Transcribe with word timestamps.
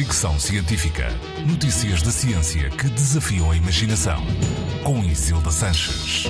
Fricção 0.00 0.40
Científica. 0.40 1.08
Notícias 1.46 2.00
da 2.00 2.10
ciência 2.10 2.70
que 2.70 2.88
desafiam 2.88 3.50
a 3.50 3.56
imaginação. 3.56 4.16
Com 4.82 5.04
Isilda 5.04 5.50
Sanches. 5.50 6.24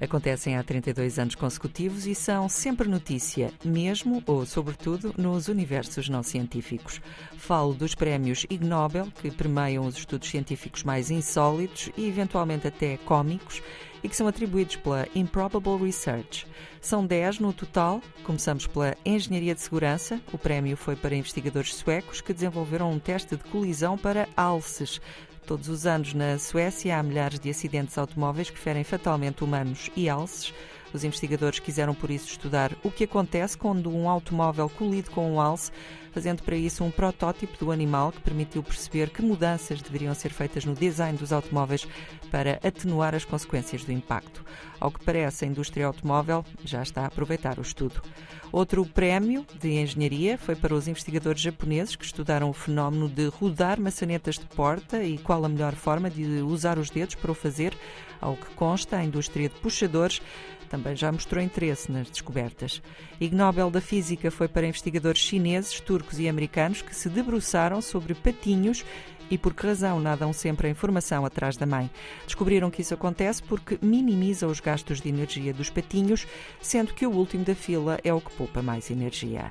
Acontecem 0.00 0.56
há 0.56 0.62
32 0.62 1.18
anos 1.18 1.34
consecutivos 1.34 2.06
e 2.06 2.14
são 2.14 2.48
sempre 2.48 2.88
notícia, 2.88 3.52
mesmo 3.64 4.22
ou 4.24 4.46
sobretudo 4.46 5.12
nos 5.18 5.48
universos 5.48 6.08
não 6.08 6.22
científicos. 6.22 7.00
Falo 7.36 7.74
dos 7.74 7.96
prémios 7.96 8.46
Ig 8.48 8.64
Nobel, 8.64 9.08
que 9.20 9.28
permeiam 9.28 9.84
os 9.84 9.96
estudos 9.96 10.30
científicos 10.30 10.84
mais 10.84 11.10
insólitos 11.10 11.90
e 11.96 12.06
eventualmente 12.06 12.68
até 12.68 12.96
cómicos 12.98 13.60
e 14.02 14.08
que 14.08 14.16
são 14.16 14.26
atribuídos 14.26 14.76
pela 14.76 15.06
Improbable 15.14 15.84
Research. 15.84 16.46
São 16.80 17.06
10 17.06 17.38
no 17.38 17.52
total. 17.52 18.02
Começamos 18.24 18.66
pela 18.66 18.96
Engenharia 19.04 19.54
de 19.54 19.60
Segurança. 19.60 20.20
O 20.32 20.38
prémio 20.38 20.76
foi 20.76 20.96
para 20.96 21.14
investigadores 21.14 21.74
suecos 21.74 22.20
que 22.20 22.32
desenvolveram 22.32 22.90
um 22.90 22.98
teste 22.98 23.36
de 23.36 23.44
colisão 23.44 23.96
para 23.96 24.28
alces. 24.36 25.00
Todos 25.46 25.68
os 25.68 25.86
anos 25.86 26.14
na 26.14 26.38
Suécia 26.38 26.98
há 26.98 27.02
milhares 27.02 27.38
de 27.38 27.50
acidentes 27.50 27.98
automóveis 27.98 28.48
que 28.48 28.58
ferem 28.58 28.84
fatalmente 28.84 29.42
humanos 29.42 29.90
e 29.96 30.08
alces. 30.08 30.52
Os 30.92 31.04
investigadores 31.04 31.58
quiseram, 31.58 31.94
por 31.94 32.10
isso, 32.10 32.28
estudar 32.28 32.72
o 32.82 32.90
que 32.90 33.04
acontece 33.04 33.56
quando 33.56 33.94
um 33.94 34.08
automóvel 34.08 34.68
colide 34.68 35.10
com 35.10 35.32
um 35.32 35.40
alce, 35.40 35.70
fazendo 36.12 36.42
para 36.42 36.54
isso 36.54 36.84
um 36.84 36.90
protótipo 36.90 37.56
do 37.58 37.72
animal 37.72 38.12
que 38.12 38.20
permitiu 38.20 38.62
perceber 38.62 39.08
que 39.10 39.22
mudanças 39.22 39.80
deveriam 39.80 40.14
ser 40.14 40.30
feitas 40.30 40.64
no 40.64 40.74
design 40.74 41.16
dos 41.16 41.32
automóveis 41.32 41.88
para 42.30 42.60
atenuar 42.62 43.14
as 43.14 43.24
consequências 43.24 43.84
do 43.84 43.92
impacto. 43.92 44.44
Ao 44.78 44.90
que 44.90 45.02
parece, 45.04 45.44
a 45.44 45.48
indústria 45.48 45.86
automóvel 45.86 46.44
já 46.64 46.82
está 46.82 47.02
a 47.02 47.06
aproveitar 47.06 47.58
o 47.58 47.62
estudo. 47.62 48.02
Outro 48.50 48.84
prémio 48.84 49.46
de 49.58 49.70
engenharia 49.80 50.36
foi 50.36 50.54
para 50.54 50.74
os 50.74 50.86
investigadores 50.86 51.40
japoneses 51.40 51.96
que 51.96 52.04
estudaram 52.04 52.50
o 52.50 52.52
fenómeno 52.52 53.08
de 53.08 53.28
rodar 53.28 53.80
maçanetas 53.80 54.34
de 54.34 54.44
porta 54.44 55.02
e 55.02 55.16
qual 55.16 55.42
a 55.42 55.48
melhor 55.48 55.74
forma 55.74 56.10
de 56.10 56.42
usar 56.42 56.78
os 56.78 56.90
dedos 56.90 57.14
para 57.14 57.30
o 57.30 57.34
fazer. 57.34 57.74
Ao 58.20 58.36
que 58.36 58.54
consta, 58.54 58.98
a 58.98 59.04
indústria 59.04 59.48
de 59.48 59.54
puxadores 59.54 60.20
também 60.68 60.81
já 60.94 61.10
mostrou 61.10 61.42
interesse 61.42 61.90
nas 61.90 62.10
descobertas. 62.10 62.82
Ig 63.20 63.34
Nobel 63.34 63.70
da 63.70 63.80
Física 63.80 64.30
foi 64.30 64.48
para 64.48 64.66
investigadores 64.66 65.20
chineses, 65.20 65.80
turcos 65.80 66.18
e 66.18 66.28
americanos 66.28 66.82
que 66.82 66.94
se 66.94 67.08
debruçaram 67.08 67.80
sobre 67.80 68.14
patinhos 68.14 68.84
e 69.30 69.38
por 69.38 69.54
que 69.54 69.66
razão 69.66 69.98
nadam 69.98 70.32
sempre 70.32 70.66
a 70.66 70.70
informação 70.70 71.24
atrás 71.24 71.56
da 71.56 71.64
mãe. 71.64 71.90
Descobriram 72.26 72.70
que 72.70 72.82
isso 72.82 72.92
acontece 72.92 73.42
porque 73.42 73.78
minimiza 73.80 74.46
os 74.46 74.60
gastos 74.60 75.00
de 75.00 75.08
energia 75.08 75.54
dos 75.54 75.70
patinhos, 75.70 76.26
sendo 76.60 76.92
que 76.92 77.06
o 77.06 77.10
último 77.10 77.42
da 77.44 77.54
fila 77.54 77.98
é 78.04 78.12
o 78.12 78.20
que 78.20 78.30
poupa 78.32 78.60
mais 78.60 78.90
energia. 78.90 79.50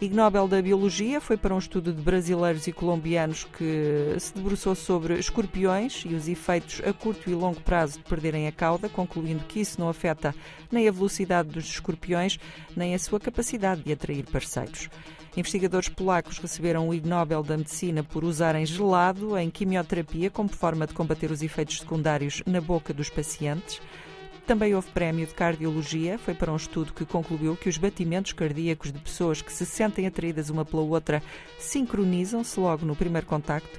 Ig 0.00 0.14
Nobel 0.14 0.46
da 0.46 0.62
Biologia 0.62 1.20
foi 1.20 1.36
para 1.36 1.52
um 1.52 1.58
estudo 1.58 1.92
de 1.92 2.00
brasileiros 2.00 2.68
e 2.68 2.72
colombianos 2.72 3.42
que 3.42 4.14
se 4.20 4.32
debruçou 4.32 4.76
sobre 4.76 5.18
escorpiões 5.18 6.04
e 6.06 6.14
os 6.14 6.28
efeitos 6.28 6.80
a 6.86 6.92
curto 6.92 7.28
e 7.28 7.34
longo 7.34 7.60
prazo 7.60 7.98
de 7.98 8.04
perderem 8.04 8.46
a 8.46 8.52
cauda, 8.52 8.88
concluindo 8.88 9.42
que 9.46 9.58
isso 9.58 9.80
não 9.80 9.88
afeta 9.88 10.32
nem 10.70 10.86
a 10.86 10.92
velocidade 10.92 11.48
dos 11.48 11.64
escorpiões, 11.64 12.38
nem 12.76 12.94
a 12.94 12.98
sua 12.98 13.18
capacidade 13.18 13.82
de 13.82 13.92
atrair 13.92 14.24
parceiros. 14.30 14.88
Investigadores 15.36 15.88
polacos 15.88 16.38
receberam 16.38 16.88
o 16.88 16.94
Ig 16.94 17.04
Nobel 17.04 17.42
da 17.42 17.56
Medicina 17.56 18.04
por 18.04 18.22
usarem 18.22 18.64
gelado 18.64 19.36
em 19.36 19.50
quimioterapia 19.50 20.30
como 20.30 20.48
forma 20.48 20.86
de 20.86 20.94
combater 20.94 21.32
os 21.32 21.42
efeitos 21.42 21.80
secundários 21.80 22.40
na 22.46 22.60
boca 22.60 22.94
dos 22.94 23.10
pacientes. 23.10 23.80
Também 24.48 24.74
houve 24.74 24.88
prémio 24.92 25.26
de 25.26 25.34
cardiologia, 25.34 26.16
foi 26.16 26.32
para 26.32 26.50
um 26.50 26.56
estudo 26.56 26.94
que 26.94 27.04
concluiu 27.04 27.54
que 27.54 27.68
os 27.68 27.76
batimentos 27.76 28.32
cardíacos 28.32 28.90
de 28.90 28.98
pessoas 28.98 29.42
que 29.42 29.52
se 29.52 29.66
sentem 29.66 30.06
atraídas 30.06 30.48
uma 30.48 30.64
pela 30.64 30.80
outra 30.80 31.22
sincronizam-se 31.58 32.58
logo 32.58 32.86
no 32.86 32.96
primeiro 32.96 33.26
contacto. 33.26 33.78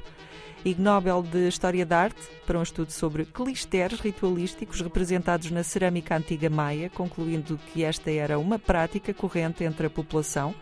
Ig 0.63 0.79
Nobel 0.79 1.23
de 1.23 1.47
História 1.47 1.83
da 1.87 2.01
Arte, 2.01 2.21
para 2.45 2.59
um 2.59 2.61
estudo 2.61 2.91
sobre 2.91 3.25
clisteres 3.25 3.99
ritualísticos 3.99 4.79
representados 4.79 5.49
na 5.49 5.63
cerâmica 5.63 6.15
antiga 6.15 6.51
maia, 6.51 6.91
concluindo 6.91 7.59
que 7.73 7.83
esta 7.83 8.11
era 8.11 8.37
uma 8.37 8.59
prática 8.59 9.11
corrente 9.11 9.63
entre 9.63 9.87
a 9.87 9.89
população. 9.89 10.53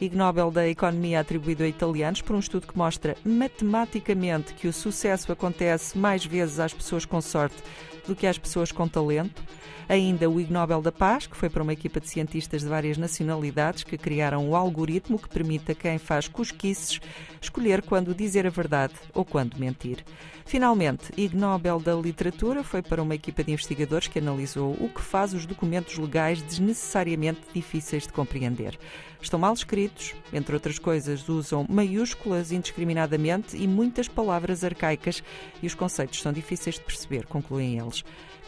Ig 0.00 0.16
Nobel 0.16 0.50
da 0.50 0.68
Economia 0.68 1.20
atribuído 1.20 1.62
a 1.62 1.68
italianos 1.68 2.22
por 2.22 2.34
um 2.34 2.40
estudo 2.40 2.66
que 2.66 2.76
mostra 2.76 3.16
matematicamente 3.24 4.54
que 4.54 4.66
o 4.66 4.72
sucesso 4.72 5.30
acontece 5.30 5.96
mais 5.96 6.24
vezes 6.24 6.58
às 6.58 6.74
pessoas 6.74 7.04
com 7.04 7.20
sorte 7.20 7.62
do 8.08 8.16
que 8.16 8.26
às 8.26 8.38
pessoas 8.38 8.72
com 8.72 8.88
talento. 8.88 9.42
Ainda 9.88 10.28
o 10.28 10.40
Ig 10.40 10.52
Nobel 10.52 10.82
da 10.82 10.92
Paz, 10.92 11.26
que 11.26 11.36
foi 11.36 11.48
para 11.48 11.62
uma 11.62 11.72
equipa 11.72 12.00
de 12.00 12.08
cientistas 12.08 12.62
de 12.62 12.68
várias 12.68 12.98
nacionalidades 12.98 13.84
que 13.84 13.96
criaram 13.96 14.46
o 14.46 14.50
um 14.50 14.56
algoritmo 14.56 15.18
que 15.18 15.28
permite 15.28 15.72
a 15.72 15.74
quem 15.74 15.96
faz 15.96 16.28
cosquices 16.28 17.00
escolher 17.40 17.82
quando 17.82 18.14
dizer 18.14 18.46
a 18.46 18.50
verdade 18.50 18.94
ou 19.14 19.24
quando 19.24 19.56
mentir. 19.56 20.04
Finalmente, 20.44 21.12
Ig 21.16 21.36
Nobel 21.36 21.78
da 21.78 21.94
Literatura 21.94 22.64
foi 22.64 22.80
para 22.80 23.02
uma 23.02 23.14
equipa 23.14 23.44
de 23.44 23.52
investigadores 23.52 24.08
que 24.08 24.18
analisou 24.18 24.72
o 24.80 24.88
que 24.88 25.00
faz 25.00 25.34
os 25.34 25.44
documentos 25.44 25.98
legais 25.98 26.40
desnecessariamente 26.40 27.40
difíceis 27.52 28.06
de 28.06 28.12
compreender. 28.12 28.78
Estão 29.20 29.38
mal 29.38 29.52
escritos, 29.52 30.14
entre 30.32 30.54
outras 30.54 30.78
coisas, 30.78 31.28
usam 31.28 31.66
maiúsculas 31.68 32.52
indiscriminadamente 32.52 33.56
e 33.56 33.66
muitas 33.66 34.08
palavras 34.08 34.64
arcaicas 34.64 35.22
e 35.62 35.66
os 35.66 35.74
conceitos 35.74 36.22
são 36.22 36.32
difíceis 36.32 36.76
de 36.76 36.82
perceber, 36.82 37.26
concluem 37.26 37.78
eles. 37.78 37.97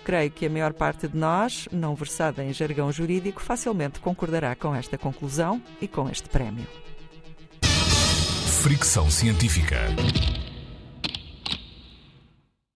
Creio 0.04 0.30
que 0.30 0.46
a 0.46 0.50
maior 0.50 0.72
parte 0.72 1.06
de 1.06 1.16
nós, 1.16 1.68
não 1.70 1.94
versada 1.94 2.42
em 2.42 2.52
jargão 2.52 2.90
jurídico, 2.90 3.42
facilmente 3.42 4.00
concordará 4.00 4.54
com 4.56 4.74
esta 4.74 4.96
conclusão 4.96 5.62
e 5.80 5.86
com 5.86 6.08
este 6.08 6.28
prémio. 6.28 6.66
Fricção 8.62 9.10
científica. 9.10 9.78